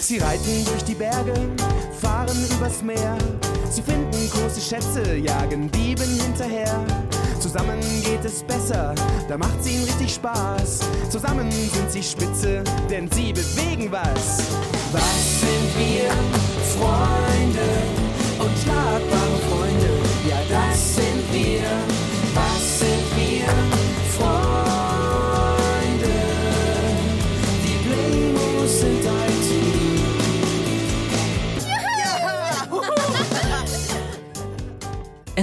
[0.00, 1.34] Sie reiten durch die Berge,
[2.00, 3.18] fahren übers Meer.
[3.68, 6.84] Sie finden große Schätze, jagen Dieben hinterher.
[7.40, 8.94] Zusammen geht es besser,
[9.28, 10.80] da macht's ihnen richtig Spaß.
[11.10, 14.38] Zusammen sind sie spitze, denn sie bewegen was.
[14.92, 16.10] Was sind wir?
[16.76, 17.68] Freunde,
[18.38, 19.17] unschlagbare Freunde.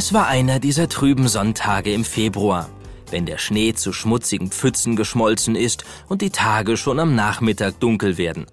[0.06, 2.70] Es war einer dieser trüben Sonntage im Februar,
[3.10, 8.20] wenn der Schnee zu schmutzigen Pfützen geschmolzen ist und die Tage schon am Nachmittag dunkel
[8.20, 8.46] werden.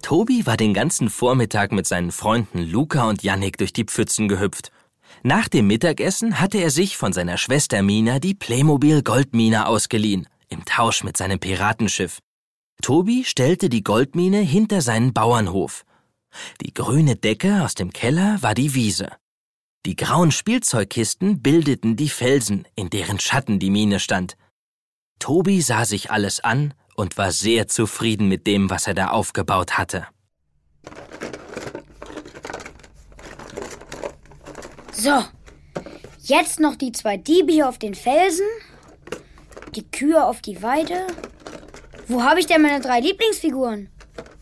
[0.00, 4.70] Tobi war den ganzen Vormittag mit seinen Freunden Luca und Yannick durch die Pfützen gehüpft.
[5.24, 10.64] Nach dem Mittagessen hatte er sich von seiner Schwester Mina die Playmobil Goldmine ausgeliehen, im
[10.66, 12.20] Tausch mit seinem Piratenschiff.
[12.80, 15.84] Tobi stellte die Goldmine hinter seinen Bauernhof.
[16.60, 19.08] Die grüne Decke aus dem Keller war die Wiese.
[19.86, 24.36] Die grauen Spielzeugkisten bildeten die Felsen, in deren Schatten die Mine stand.
[25.20, 29.78] Tobi sah sich alles an und war sehr zufrieden mit dem, was er da aufgebaut
[29.78, 30.08] hatte.
[34.90, 35.24] So,
[36.18, 38.48] jetzt noch die zwei Diebe hier auf den Felsen,
[39.76, 41.06] die Kühe auf die Weide.
[42.08, 43.88] Wo habe ich denn meine drei Lieblingsfiguren?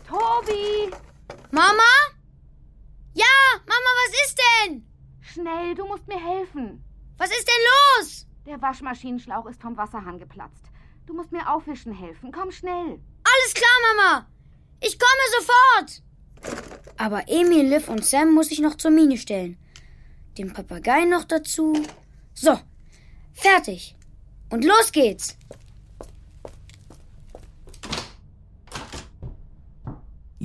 [0.08, 0.90] Tobi!
[1.50, 1.92] Mama?
[3.12, 3.26] Ja,
[3.66, 4.93] Mama, was ist denn?
[5.34, 6.84] Schnell, du musst mir helfen.
[7.18, 7.64] Was ist denn
[7.98, 8.26] los?
[8.46, 10.62] Der Waschmaschinenschlauch ist vom Wasserhahn geplatzt.
[11.06, 12.30] Du musst mir aufwischen helfen.
[12.30, 13.00] Komm schnell.
[13.24, 14.28] Alles klar, Mama.
[14.80, 16.02] Ich komme sofort.
[16.98, 19.58] Aber Emil, Liv und Sam muss ich noch zur Mine stellen.
[20.38, 21.82] Den Papagei noch dazu.
[22.32, 22.56] So,
[23.32, 23.96] fertig.
[24.50, 25.36] Und los geht's.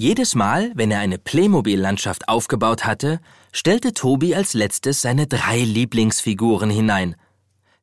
[0.01, 3.19] Jedes Mal, wenn er eine Playmobil-Landschaft aufgebaut hatte,
[3.51, 7.17] stellte Tobi als letztes seine drei Lieblingsfiguren hinein.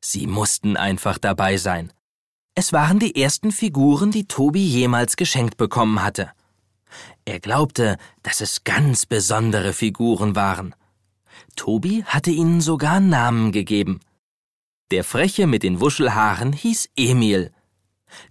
[0.01, 1.93] Sie mussten einfach dabei sein.
[2.55, 6.31] Es waren die ersten Figuren, die Tobi jemals geschenkt bekommen hatte.
[7.25, 10.73] Er glaubte, dass es ganz besondere Figuren waren.
[11.55, 13.99] Tobi hatte ihnen sogar Namen gegeben.
[14.89, 17.51] Der Freche mit den Wuschelhaaren hieß Emil.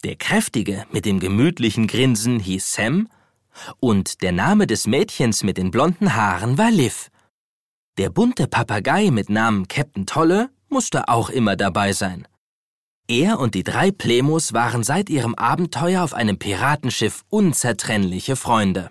[0.03, 3.09] Der Kräftige mit dem gemütlichen Grinsen hieß Sam
[3.81, 7.11] und der Name des Mädchens mit den blonden Haaren war Liv.
[7.99, 12.27] Der bunte Papagei mit Namen Captain Tolle musste auch immer dabei sein.
[13.09, 18.91] Er und die drei Plemos waren seit ihrem Abenteuer auf einem Piratenschiff unzertrennliche Freunde.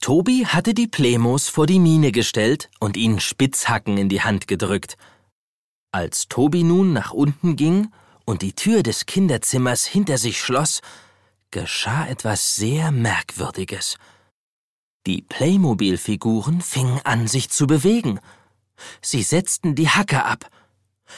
[0.00, 4.96] Tobi hatte die Plemos vor die Mine gestellt und ihnen Spitzhacken in die Hand gedrückt.
[5.90, 7.88] Als Tobi nun nach unten ging
[8.24, 10.80] und die Tür des Kinderzimmers hinter sich schloss,
[11.50, 13.98] geschah etwas sehr Merkwürdiges.
[15.06, 18.18] Die Playmobil-Figuren fingen an, sich zu bewegen.
[19.00, 20.50] Sie setzten die Hacke ab.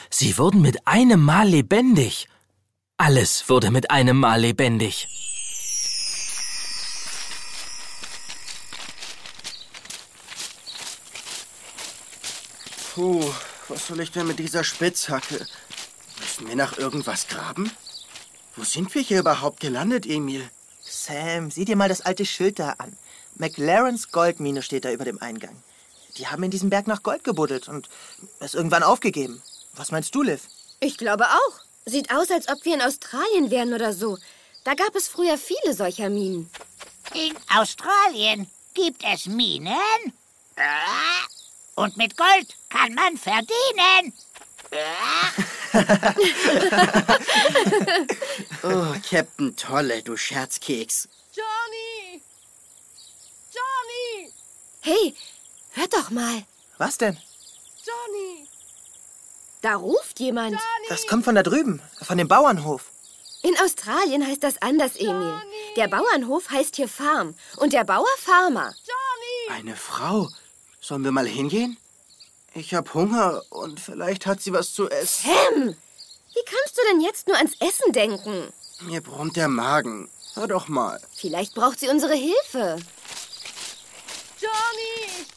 [0.09, 2.27] Sie wurden mit einem Mal lebendig.
[2.97, 5.07] Alles wurde mit einem Mal lebendig.
[12.93, 13.33] Puh,
[13.69, 15.47] was soll ich denn mit dieser Spitzhacke?
[16.19, 17.71] Müssen wir nach irgendwas graben?
[18.59, 20.45] Wo sind wir hier überhaupt gelandet, Emil?
[20.81, 22.97] Sam, sieh dir mal das alte Schild da an.
[23.35, 25.55] McLarens Goldmine steht da über dem Eingang.
[26.17, 27.87] Die haben in diesem Berg nach Gold gebuddelt und
[28.41, 29.41] es irgendwann aufgegeben.
[29.75, 30.41] Was meinst du, Liv?
[30.81, 31.61] Ich glaube auch.
[31.85, 34.17] Sieht aus, als ob wir in Australien wären oder so.
[34.65, 36.49] Da gab es früher viele solcher Minen.
[37.13, 39.73] In Australien gibt es Minen?
[41.75, 44.11] Und mit Gold kann man verdienen.
[48.63, 51.07] Oh, Captain Tolle, du Scherzkeks.
[51.33, 52.21] Johnny!
[53.53, 54.31] Johnny!
[54.81, 55.15] Hey,
[55.71, 56.43] hört doch mal.
[56.77, 57.17] Was denn?
[57.85, 58.47] Johnny!
[59.61, 60.59] Da ruft jemand.
[60.87, 62.91] Das kommt von da drüben, von dem Bauernhof.
[63.41, 65.41] In Australien heißt das anders, Emil.
[65.75, 68.73] Der Bauernhof heißt hier Farm und der Bauer Farmer.
[69.49, 70.29] Eine Frau.
[70.81, 71.77] Sollen wir mal hingehen?
[72.53, 75.29] Ich hab Hunger und vielleicht hat sie was zu essen.
[75.29, 75.75] Sam!
[76.33, 78.51] Wie kannst du denn jetzt nur ans Essen denken?
[78.81, 80.09] Mir brummt der Magen.
[80.33, 80.99] Hör doch mal.
[81.13, 82.77] Vielleicht braucht sie unsere Hilfe.
[84.39, 85.27] Johnny!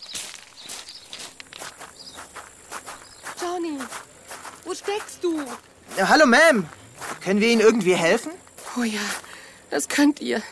[3.41, 3.79] Johnny,
[4.65, 5.41] wo steckst du?
[5.97, 6.65] Ja, hallo, Ma'am.
[7.23, 8.33] Können wir Ihnen irgendwie helfen?
[8.79, 9.01] Oh ja,
[9.71, 10.43] das könnt ihr.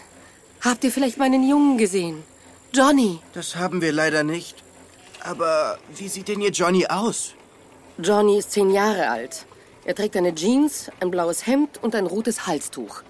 [0.60, 2.22] Habt ihr vielleicht meinen Jungen gesehen?
[2.74, 3.20] Johnny.
[3.32, 4.62] Das haben wir leider nicht.
[5.24, 7.34] Aber wie sieht denn Ihr Johnny aus?
[7.98, 9.44] Johnny ist zehn Jahre alt.
[9.84, 13.02] Er trägt eine Jeans, ein blaues Hemd und ein rotes Halstuch.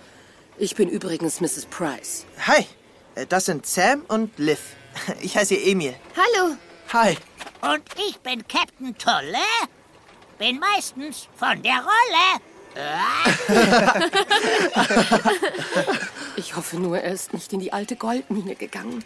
[0.58, 1.66] Ich bin übrigens Mrs.
[1.66, 2.24] Price.
[2.46, 2.66] Hi,
[3.14, 4.60] Äh, Das sind Sam und Liv.
[5.20, 5.94] Ich heiße Emil.
[6.16, 6.54] Hallo.
[6.92, 7.16] Hi.
[7.62, 9.38] Und ich bin Captain Tolle.
[10.38, 12.40] Bin meistens von der Rolle.
[16.36, 19.04] Ich hoffe nur, er ist nicht in die alte Goldmine gegangen.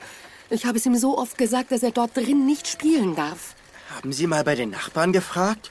[0.51, 3.55] Ich habe es ihm so oft gesagt, dass er dort drin nicht spielen darf.
[3.95, 5.71] Haben Sie mal bei den Nachbarn gefragt?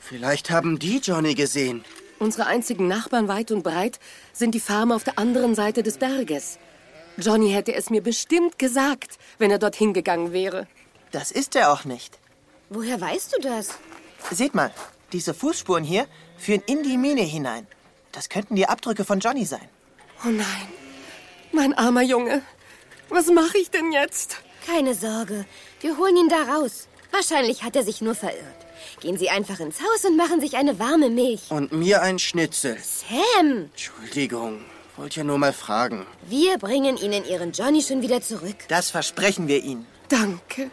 [0.00, 1.84] Vielleicht haben die Johnny gesehen.
[2.18, 3.98] Unsere einzigen Nachbarn weit und breit
[4.32, 6.58] sind die Farmer auf der anderen Seite des Berges.
[7.16, 10.66] Johnny hätte es mir bestimmt gesagt, wenn er dorthin gegangen wäre.
[11.12, 12.18] Das ist er auch nicht.
[12.70, 13.68] Woher weißt du das?
[14.30, 14.72] Seht mal,
[15.12, 16.06] diese Fußspuren hier
[16.38, 17.66] führen in die Mine hinein.
[18.12, 19.68] Das könnten die Abdrücke von Johnny sein.
[20.24, 20.68] Oh nein,
[21.52, 22.42] mein armer Junge.
[23.08, 24.36] Was mache ich denn jetzt?
[24.66, 25.44] Keine Sorge,
[25.80, 26.88] wir holen ihn da raus.
[27.12, 28.42] Wahrscheinlich hat er sich nur verirrt.
[29.00, 31.50] Gehen Sie einfach ins Haus und machen sich eine warme Milch.
[31.50, 32.76] Und mir ein Schnitzel.
[32.82, 34.64] Sam, Entschuldigung,
[34.96, 36.06] wollte ja nur mal fragen.
[36.28, 38.56] wir bringen Ihnen Ihren Johnny schon wieder zurück.
[38.68, 39.86] Das versprechen wir Ihnen.
[40.08, 40.70] Danke.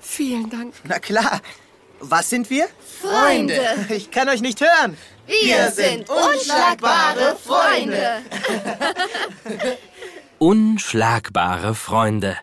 [0.00, 0.74] Vielen Dank.
[0.84, 1.40] Na klar.
[2.00, 2.68] Was sind wir?
[3.02, 3.60] Freunde.
[3.90, 4.96] Ich kann euch nicht hören.
[5.26, 8.22] Wir sind unschlagbare Freunde.
[10.40, 12.36] Unschlagbare Freunde.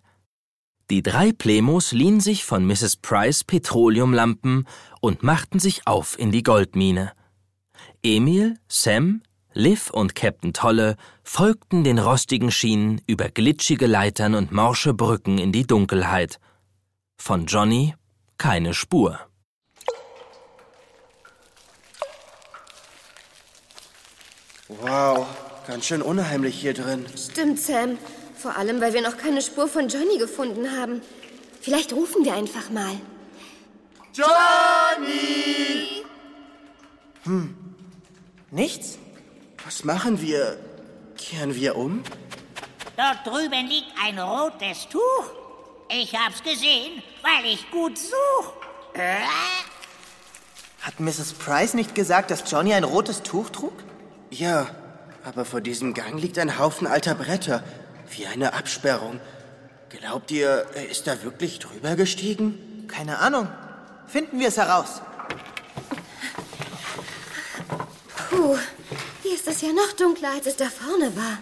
[0.89, 2.97] Die drei Plemos liehen sich von Mrs.
[2.97, 4.67] Price Petroleumlampen
[4.99, 7.13] und machten sich auf in die Goldmine.
[8.03, 9.21] Emil, Sam,
[9.53, 15.53] Liv und Captain Tolle folgten den rostigen Schienen über glitschige Leitern und morsche Brücken in
[15.53, 16.41] die Dunkelheit.
[17.17, 17.95] Von Johnny
[18.37, 19.19] keine Spur.
[24.67, 25.27] Wow,
[25.67, 27.05] ganz schön unheimlich hier drin.
[27.17, 27.97] Stimmt, Sam.
[28.37, 31.01] Vor allem, weil wir noch keine Spur von Johnny gefunden haben.
[31.61, 32.95] Vielleicht rufen wir einfach mal.
[38.51, 38.97] Nichts?
[39.65, 40.57] Was machen wir?
[41.17, 42.03] Kehren wir um?
[42.97, 45.01] Dort drüben liegt ein rotes Tuch.
[45.89, 48.53] Ich hab's gesehen, weil ich gut such.
[48.93, 49.17] Äh?
[50.81, 51.33] Hat Mrs.
[51.33, 53.73] Price nicht gesagt, dass Johnny ein rotes Tuch trug?
[54.29, 54.67] Ja,
[55.25, 57.63] aber vor diesem Gang liegt ein Haufen alter Bretter.
[58.15, 59.19] Wie eine Absperrung.
[59.89, 62.85] Glaubt ihr, er ist da wirklich drüber gestiegen?
[62.87, 63.47] Keine Ahnung.
[64.07, 65.01] Finden wir es heraus.
[68.29, 68.55] Puh,
[69.23, 71.39] hier ist es ja noch dunkler, als es da vorne war.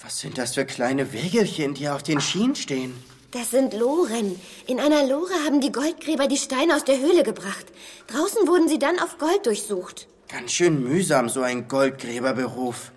[0.00, 2.94] Was sind das für kleine Wägelchen, die auf den Schienen stehen?
[3.32, 4.38] Das sind Loren.
[4.66, 7.66] In einer Lore haben die Goldgräber die Steine aus der Höhle gebracht.
[8.06, 10.06] Draußen wurden sie dann auf Gold durchsucht.
[10.28, 12.91] Ganz schön mühsam, so ein Goldgräberberuf.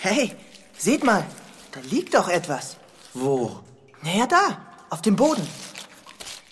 [0.00, 0.32] Hey,
[0.76, 1.26] seht mal.
[1.72, 2.76] Da liegt doch etwas.
[3.14, 3.60] Wo?
[4.02, 4.64] Naja, da.
[4.90, 5.46] Auf dem Boden.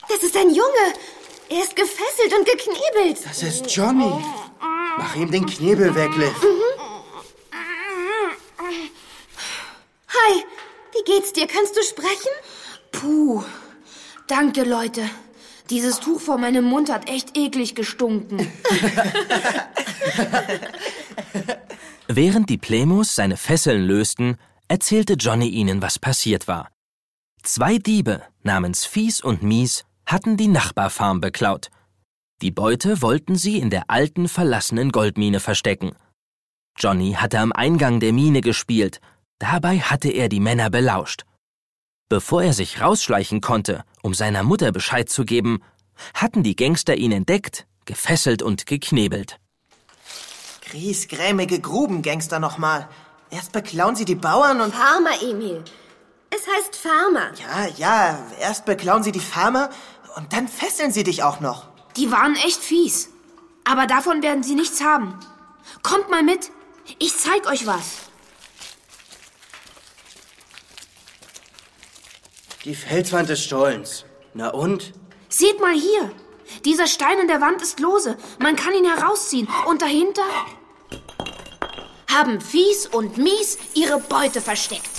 [0.08, 0.94] Das ist ein Junge.
[1.48, 3.24] Er ist gefesselt und geknebelt.
[3.24, 4.12] Das ist Johnny.
[4.98, 6.34] Mach ihm den Knebel weg, Liv.
[10.08, 10.44] Hi,
[10.92, 11.46] wie geht's dir?
[11.46, 12.32] Kannst du sprechen?
[12.90, 13.44] Puh.
[14.26, 15.08] Danke, Leute.
[15.70, 18.52] Dieses Tuch vor meinem Mund hat echt eklig gestunken.
[22.08, 24.36] Während die Plemos seine Fesseln lösten,
[24.68, 26.70] erzählte Johnny ihnen, was passiert war.
[27.42, 31.70] Zwei Diebe namens Fies und Mies hatten die Nachbarfarm beklaut.
[32.42, 35.96] Die Beute wollten sie in der alten verlassenen Goldmine verstecken.
[36.78, 39.00] Johnny hatte am Eingang der Mine gespielt,
[39.38, 41.24] dabei hatte er die Männer belauscht.
[42.08, 45.60] Bevor er sich rausschleichen konnte, um seiner Mutter Bescheid zu geben,
[46.14, 49.40] hatten die Gangster ihn entdeckt, gefesselt und geknebelt.
[50.70, 52.88] Griesgrämige Grubengangster nochmal.
[53.30, 54.74] Erst beklauen sie die Bauern und...
[54.74, 55.62] Farmer, Emil.
[56.30, 57.30] Es heißt Farmer.
[57.38, 59.70] Ja, ja, erst beklauen sie die Farmer
[60.16, 61.68] und dann fesseln sie dich auch noch.
[61.96, 63.10] Die waren echt fies.
[63.64, 65.18] Aber davon werden sie nichts haben.
[65.82, 66.50] Kommt mal mit.
[66.98, 67.84] Ich zeig euch was.
[72.64, 74.04] Die Felswand des Stollens.
[74.34, 74.92] Na und?
[75.28, 76.12] Seht mal hier.
[76.64, 78.16] Dieser Stein in der Wand ist lose.
[78.38, 79.48] Man kann ihn herausziehen.
[79.66, 80.22] Und dahinter
[82.12, 84.90] haben Fies und Mies ihre Beute versteckt.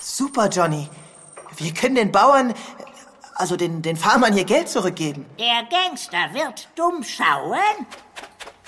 [0.00, 0.88] Super, Johnny.
[1.56, 2.54] Wir können den Bauern,
[3.34, 5.26] also den, den Farmern hier Geld zurückgeben.
[5.38, 7.86] Der Gangster wird dumm schauen.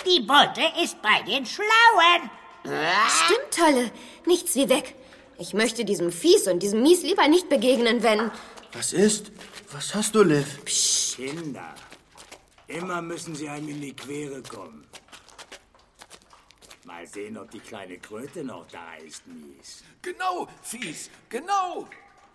[0.07, 2.31] Die Beute ist bei den Schlauen.
[2.65, 3.91] Stimmt, Tolle.
[4.27, 4.95] Nichts wie weg.
[5.39, 8.31] Ich möchte diesem Fies und diesem Mies lieber nicht begegnen, wenn...
[8.73, 9.33] Was ist?
[9.73, 10.59] Was hast du, Liv?
[10.65, 11.75] Kinder,
[12.67, 14.85] immer müssen sie einem in die Quere kommen.
[16.85, 19.85] Mal sehen, ob die kleine Kröte noch da ist, Mies.
[20.03, 21.87] Genau, Fies, genau.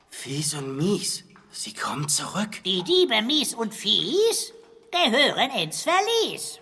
[0.10, 1.24] Fies und mies.
[1.52, 2.64] Sie kommen zurück.
[2.64, 4.54] Die Diebe Mies und Fies
[4.92, 6.60] gehören ins Verlies.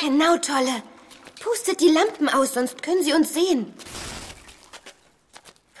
[0.00, 0.82] Genau, Tolle.
[1.40, 3.74] Pustet die Lampen aus, sonst können sie uns sehen.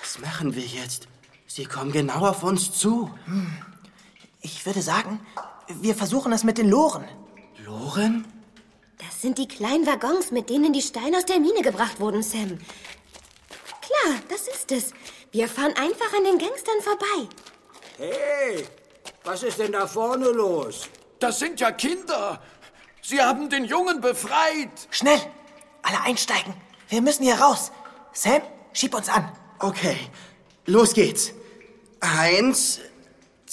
[0.00, 1.08] Was Was machen wir jetzt?
[1.48, 3.10] Sie kommen genau auf uns zu.
[3.24, 3.73] Hm.
[4.44, 5.20] Ich würde sagen,
[5.68, 7.08] wir versuchen es mit den Loren.
[7.64, 8.26] Loren?
[8.98, 12.58] Das sind die kleinen Waggons, mit denen die Steine aus der Mine gebracht wurden, Sam.
[13.80, 14.92] Klar, das ist es.
[15.32, 17.34] Wir fahren einfach an den Gangstern vorbei.
[17.96, 18.66] Hey,
[19.24, 20.90] was ist denn da vorne los?
[21.20, 22.42] Das sind ja Kinder.
[23.00, 24.88] Sie haben den Jungen befreit.
[24.90, 25.20] Schnell!
[25.80, 26.52] Alle einsteigen.
[26.90, 27.72] Wir müssen hier raus.
[28.12, 28.42] Sam,
[28.74, 29.32] schieb uns an.
[29.58, 29.96] Okay,
[30.66, 31.32] los geht's.
[32.00, 32.80] Eins,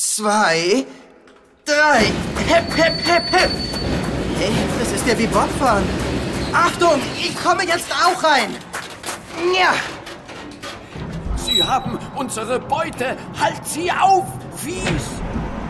[0.02, 0.86] zwei,
[1.64, 2.12] drei.
[2.48, 3.52] Hep, hep, hep, hep.
[4.40, 5.84] Hey, das ist ja wie Bobfahren.
[6.54, 8.56] Achtung, ich komme jetzt auch rein.
[9.54, 9.74] Ja.
[11.36, 13.16] Sie haben unsere Beute.
[13.40, 15.06] Halt sie auf, Fies.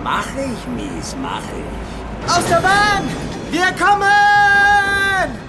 [0.03, 2.31] Mach ich, Mies, mach ich.
[2.31, 3.07] Aus der Bahn!
[3.51, 4.07] Wir kommen!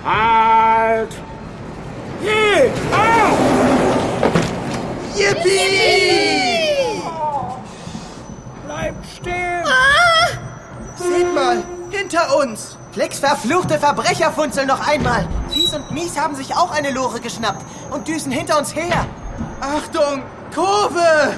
[0.05, 1.11] Halt!
[2.21, 2.71] Hier!
[2.93, 3.39] Auf!
[5.17, 5.82] Yippie!
[12.43, 12.77] Uns.
[12.93, 15.27] Flecks verfluchte Verbrecher funzeln noch einmal.
[15.51, 19.07] Fies und Mies haben sich auch eine Lore geschnappt und düsen hinter uns her.
[19.61, 20.23] Achtung,
[20.55, 21.35] Kurve!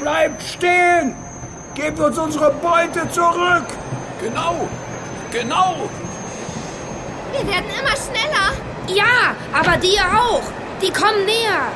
[0.00, 1.16] Bleibt stehen!
[1.74, 3.66] Gebt uns unsere Beute zurück!
[4.22, 4.68] Genau,
[5.32, 5.88] genau.
[7.32, 8.52] Wir werden immer schneller.
[8.86, 10.42] Ja, aber die auch.
[10.82, 11.70] Die kommen näher.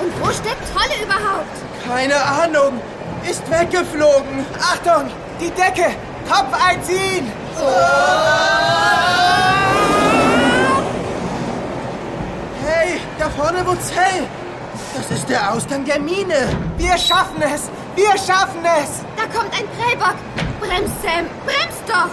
[0.00, 1.56] Und wo steckt Tolle überhaupt?
[1.86, 2.80] Keine Ahnung.
[3.28, 4.44] Ist weggeflogen.
[4.60, 5.10] Achtung,
[5.40, 5.94] die Decke!
[6.28, 7.30] Kopf einziehen!
[12.64, 14.26] Hey, da vorne wo's hell.
[14.96, 16.48] Das ist der Ausgang der Mine.
[16.76, 17.70] Wir schaffen es!
[17.94, 19.02] Wir schaffen es!
[19.16, 20.16] Da kommt ein Prellbock.
[20.60, 21.26] Brems, Sam.
[21.44, 22.10] Brems doch.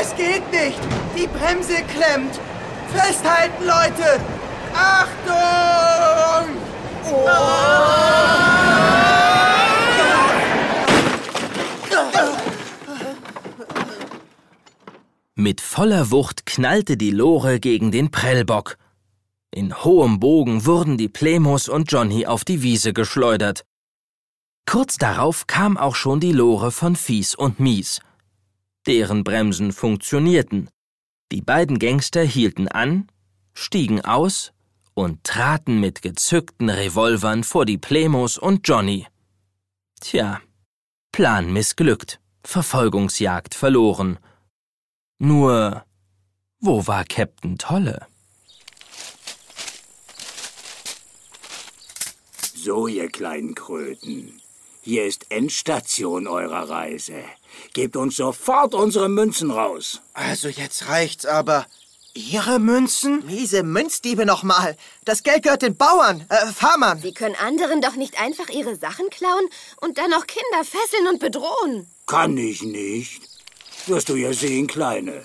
[0.00, 0.78] Es geht nicht.
[1.16, 2.38] Die Bremse klemmt.
[2.92, 4.20] Festhalten, Leute.
[4.74, 6.56] Achtung!
[15.38, 18.78] Mit voller Wucht knallte die Lore gegen den Prellbock.
[19.50, 23.66] In hohem Bogen wurden die Plemos und Johnny auf die Wiese geschleudert.
[24.64, 28.00] Kurz darauf kam auch schon die Lore von Fies und Mies.
[28.86, 30.70] Deren Bremsen funktionierten.
[31.30, 33.06] Die beiden Gangster hielten an,
[33.52, 34.54] stiegen aus
[34.94, 39.06] und traten mit gezückten Revolvern vor die Plemos und Johnny.
[40.00, 40.40] Tja,
[41.12, 44.18] Plan missglückt, Verfolgungsjagd verloren.
[45.18, 45.84] Nur,
[46.60, 48.06] wo war Captain Tolle?
[52.54, 54.42] So, ihr kleinen Kröten.
[54.82, 57.24] Hier ist Endstation eurer Reise.
[57.72, 60.02] Gebt uns sofort unsere Münzen raus.
[60.12, 61.66] Also jetzt reicht's aber.
[62.12, 63.24] Ihre Münzen?
[63.26, 64.76] Miese Münzdiebe nochmal.
[65.04, 67.00] Das Geld gehört den Bauern, äh, Farmern.
[67.00, 69.48] Sie können anderen doch nicht einfach ihre Sachen klauen
[69.80, 71.86] und dann noch Kinder fesseln und bedrohen.
[72.06, 73.35] Kann ich nicht.
[73.86, 75.24] Wirst du ja sehen, Kleine.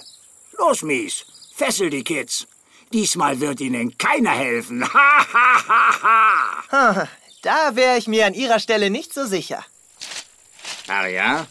[0.58, 1.26] Los, Mies,
[1.56, 2.48] fessel die Kids.
[2.94, 4.84] Diesmal wird ihnen keiner helfen.
[4.94, 6.72] Ha, ha, ha, ha.
[6.72, 7.08] Ha,
[7.42, 9.66] Da wäre ich mir an Ihrer Stelle nicht so sicher.
[10.88, 11.48] Ach ja?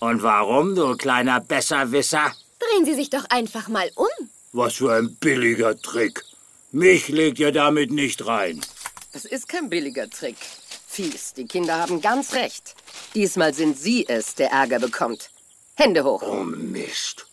[0.00, 2.32] Und warum, du kleiner Besserwisser?
[2.58, 4.28] Drehen Sie sich doch einfach mal um.
[4.52, 6.22] Was für ein billiger Trick.
[6.70, 8.60] Mich legt ihr damit nicht rein.
[9.12, 10.36] Es ist kein billiger Trick.
[10.86, 12.74] Fies, die Kinder haben ganz recht.
[13.14, 15.30] Diesmal sind Sie es, der Ärger bekommt.
[15.76, 16.22] Hände hoch.
[16.22, 17.26] Oh Mist.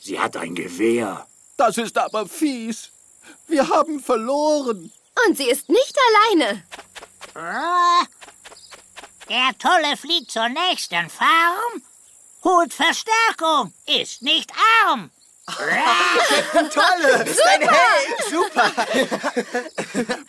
[0.00, 1.26] Sie hat ein Gewehr.
[1.56, 2.90] Das ist aber fies.
[3.46, 4.90] Wir haben verloren.
[5.26, 6.62] Und sie ist nicht alleine.
[7.34, 8.02] Ah,
[9.28, 11.82] Der Tolle fliegt zur nächsten Farm.
[12.42, 14.50] Holt Verstärkung, ist nicht
[14.86, 15.10] arm.
[16.72, 17.24] Tolle!
[17.24, 18.30] Bist ein Held!
[18.30, 18.72] Super!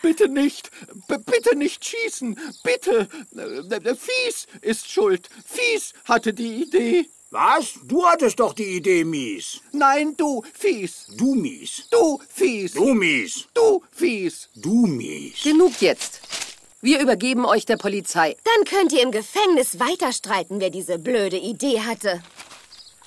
[0.02, 0.70] Bitte nicht,
[1.08, 2.38] b bitte nicht schießen.
[2.62, 3.08] Bitte.
[3.36, 5.28] Äh, Fies ist schuld.
[5.46, 7.08] Fies hatte die Idee.
[7.32, 7.78] Was?
[7.84, 9.62] Du hattest doch die Idee, Mies.
[9.72, 11.06] Nein, du, Fies.
[11.16, 11.84] Du, Mies.
[11.90, 12.74] Du, Fies.
[12.74, 13.46] Du, Mies.
[13.54, 14.50] Du, Fies.
[14.54, 15.42] Du, Mies.
[15.42, 16.20] Genug jetzt.
[16.82, 18.36] Wir übergeben euch der Polizei.
[18.44, 22.22] Dann könnt ihr im Gefängnis weiter streiten, wer diese blöde Idee hatte.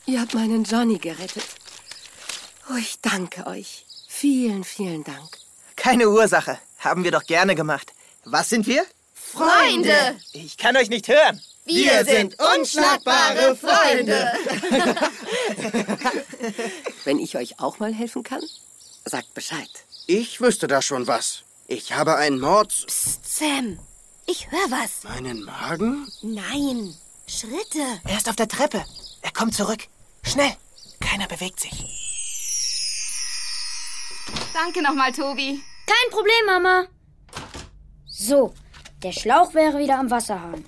[0.07, 1.45] Ihr habt meinen Johnny gerettet.
[2.71, 3.85] Oh, ich danke euch.
[4.07, 5.37] Vielen, vielen Dank.
[5.75, 6.57] Keine Ursache.
[6.79, 7.93] Haben wir doch gerne gemacht.
[8.23, 8.87] Was sind wir?
[9.13, 10.19] Freunde!
[10.33, 11.39] Ich kann euch nicht hören.
[11.65, 14.23] Wir sind unschlagbare Freunde.
[17.03, 18.43] Wenn ich euch auch mal helfen kann,
[19.03, 19.69] sagt Bescheid.
[20.05, 21.41] Ich wüsste da schon was.
[21.67, 22.71] Ich habe einen Mord.
[22.85, 23.79] Psst, Sam,
[24.27, 25.03] ich höre was.
[25.03, 26.07] Meinen Magen?
[26.21, 26.95] Nein,
[27.25, 27.81] Schritte.
[28.03, 28.85] Er ist auf der Treppe.
[29.23, 29.87] Er kommt zurück.
[30.23, 30.55] Schnell.
[30.99, 31.71] Keiner bewegt sich.
[34.53, 35.59] Danke nochmal, Tobi.
[35.87, 36.85] Kein Problem, Mama.
[38.07, 38.53] So,
[39.01, 40.63] der Schlauch wäre wieder am Wasserhahn.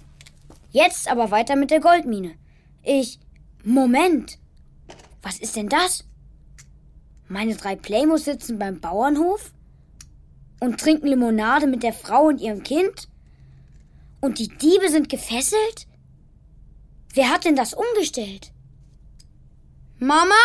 [0.78, 2.38] Jetzt aber weiter mit der Goldmine.
[2.84, 3.20] Ich.
[3.64, 4.38] Moment.
[5.24, 6.04] Was ist denn das?
[7.28, 9.54] Meine drei Playmos sitzen beim Bauernhof
[10.60, 13.10] und trinken Limonade mit der Frau und ihrem Kind?
[14.22, 15.88] Und die Diebe sind gefesselt?
[17.12, 18.54] Wer hat denn das umgestellt?
[19.98, 20.36] Mama?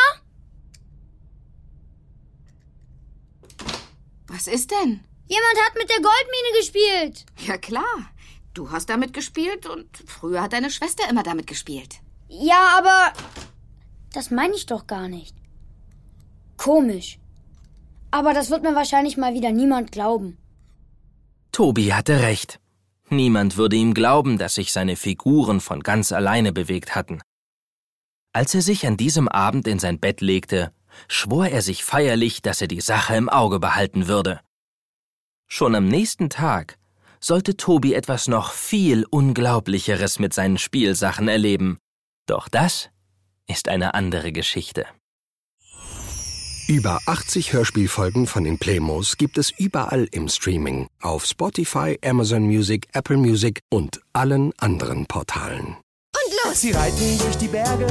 [4.29, 5.05] Was ist denn?
[5.27, 7.27] Jemand hat mit der Goldmine gespielt.
[7.47, 8.13] Ja klar.
[8.55, 12.01] Du hast damit gespielt und früher hat deine Schwester immer damit gespielt.
[12.29, 13.13] Ja, aber
[14.13, 15.35] das meine ich doch gar nicht.
[16.57, 17.19] Komisch.
[18.11, 20.37] Aber das wird mir wahrscheinlich mal wieder niemand glauben.
[21.51, 22.61] Tobi hatte recht.
[23.09, 27.21] Niemand würde ihm glauben, dass sich seine Figuren von ganz alleine bewegt hatten.
[28.33, 30.73] Als er sich an diesem Abend in sein Bett legte,
[31.09, 34.41] schwor er sich feierlich, dass er die Sache im Auge behalten würde.
[35.47, 36.79] Schon am nächsten Tag
[37.25, 41.79] sollte Tobi etwas noch viel Unglaublicheres mit seinen Spielsachen erleben.
[42.27, 42.91] Doch das
[43.49, 44.87] ist eine andere Geschichte.
[46.69, 52.89] Über 80 Hörspielfolgen von den Playmos gibt es überall im Streaming, auf Spotify, Amazon Music,
[52.93, 55.77] Apple Music und allen anderen Portalen.
[56.15, 56.61] Und los!
[56.61, 57.89] Sie reiten durch die Berge,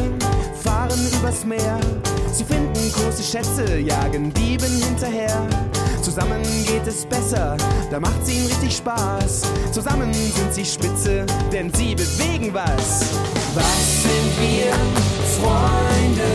[0.63, 1.79] fahren übers Meer.
[2.33, 5.47] Sie finden große Schätze, jagen Dieben hinterher.
[6.01, 7.57] Zusammen geht es besser,
[7.89, 9.43] da macht's ihnen richtig Spaß.
[9.71, 13.05] Zusammen sind sie spitze, denn sie bewegen was.
[13.53, 14.71] Was sind wir?
[15.39, 16.31] Freunde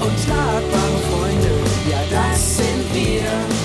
[0.00, 1.50] und schlagbare Freunde.
[1.88, 3.59] Ja, das sind wir.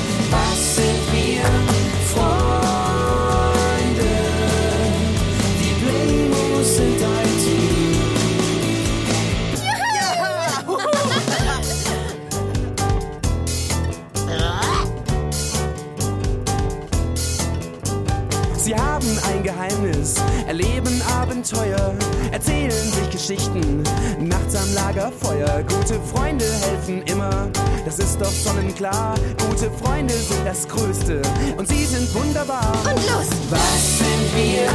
[18.65, 20.15] Sie haben ein Geheimnis,
[20.47, 21.93] erleben Abenteuer,
[22.31, 23.83] erzählen sich Geschichten,
[24.19, 25.61] nachts am Lagerfeuer.
[25.61, 27.47] Gute Freunde helfen immer,
[27.85, 29.13] das ist doch sonnenklar.
[29.47, 31.21] Gute Freunde sind das Größte
[31.57, 32.73] und sie sind wunderbar.
[32.85, 33.27] Und los!
[33.51, 34.67] Was sind wir?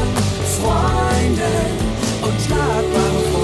[0.61, 1.51] Freunde
[2.23, 3.40] und schlagbare Freunde.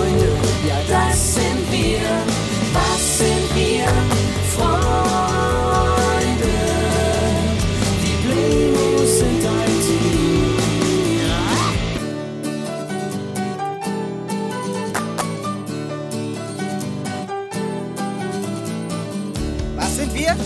[19.96, 20.37] Sind wir?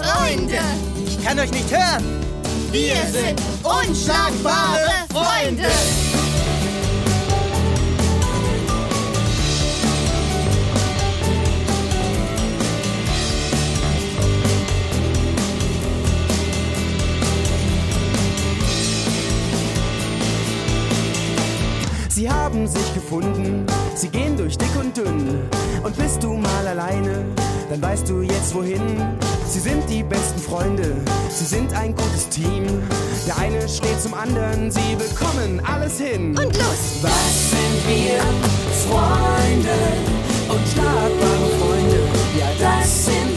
[0.00, 0.58] Freunde!
[1.06, 2.04] Ich kann euch nicht hören.
[2.72, 5.68] Wir sind unschlagbare Freunde!
[22.08, 25.48] Sie haben sich gefunden, sie gehen durch dick und dünn.
[25.82, 27.24] Und bist du mal alleine,
[27.70, 28.82] dann weißt du jetzt wohin.
[29.48, 30.96] Sie sind die besten Freunde,
[31.28, 32.66] sie sind ein gutes Team.
[33.26, 36.36] Der eine steht zum anderen, sie bekommen alles hin.
[36.36, 36.98] Und los!
[37.00, 38.20] Was sind wir?
[38.88, 39.78] Freunde
[40.48, 42.00] und schlagbare Freunde.
[42.38, 43.29] Ja, das sind